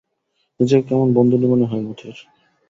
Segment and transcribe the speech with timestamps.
[0.59, 2.17] নিজেকে কেমন বন্দিনী মনে হয় মতির।